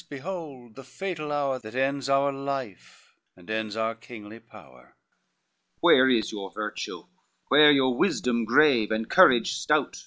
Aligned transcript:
behold 0.09 0.73
the 0.75 0.83
fatal 0.83 1.31
hour 1.31 1.59
That 1.59 1.75
ends 1.75 2.09
our 2.09 2.31
life, 2.31 3.13
and 3.37 3.47
ends 3.51 3.75
our 3.75 3.93
kingly 3.93 4.39
power." 4.39 4.95
XLI 4.95 5.77
"Where 5.81 6.09
is 6.09 6.31
your 6.31 6.51
virtue, 6.51 7.03
where 7.49 7.69
your 7.71 7.95
wisdom 7.95 8.43
grave, 8.43 8.89
And 8.89 9.07
courage 9.07 9.53
stout?" 9.57 9.97